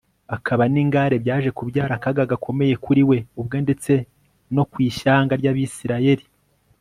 akaba 0.35 0.63
ningare 0.73 1.15
byaje 1.23 1.49
kubyara 1.57 1.93
akaga 1.97 2.23
gakomeye 2.31 2.73
kuri 2.83 3.01
we 3.09 3.17
ubwe 3.39 3.57
ndetse 3.65 3.91
no 4.55 4.63
ku 4.71 4.77
ishyanga 4.89 5.33
ryAbisirayeli 5.41 6.25